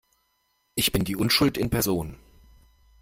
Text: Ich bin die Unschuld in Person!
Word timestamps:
Ich 0.73 0.91
bin 0.91 1.03
die 1.03 1.15
Unschuld 1.15 1.59
in 1.59 1.69
Person! 1.69 2.17